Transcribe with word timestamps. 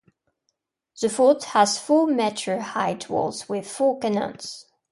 The 0.99 1.09
fort 1.09 1.43
has 1.43 1.77
four 1.77 2.07
metre 2.07 2.59
high 2.59 2.97
walls 3.07 3.47
with 3.47 3.69
four 3.69 3.99
canons. 3.99 4.65